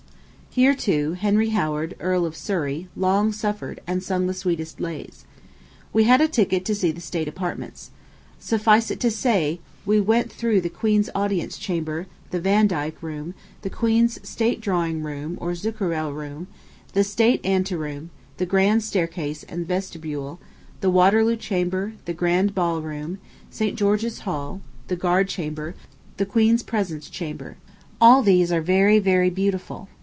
[0.53, 5.23] Here, too, Henry Howard, Earl of Surrey, long suffered, and sung the sweetest lays.
[5.93, 7.91] We had a ticket to see the state apartments.
[8.37, 13.33] Suffice it to say that we went through the Queen's Audience Chamber, the Vandyke Room,
[13.61, 16.47] the Queen's State Drawing Boom or Zuccharelle Room,
[16.91, 20.37] the State Ante Room, the Grand Staircase and Vestibule,
[20.81, 23.77] the Waterloo Chamber, the Grand Ball Room, St.
[23.79, 24.59] George's Hall,
[24.89, 25.75] the Guard Chamber,
[26.17, 27.55] the Queen's Presence Chamber.
[28.01, 29.87] All these are very, very beautiful.